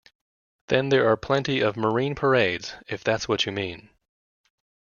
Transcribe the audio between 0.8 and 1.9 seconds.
there are plenty of